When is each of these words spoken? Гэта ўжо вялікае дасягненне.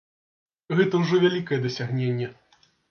Гэта 0.79 1.03
ўжо 1.03 1.21
вялікае 1.27 1.63
дасягненне. 1.69 2.27